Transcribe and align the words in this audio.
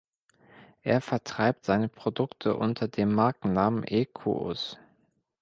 Er 0.81 0.99
vertreibt 0.99 1.63
seine 1.63 1.87
Produkte 1.87 2.57
unter 2.57 2.87
dem 2.87 3.13
Markennamen 3.13 3.83
„Equus“. 3.87 4.79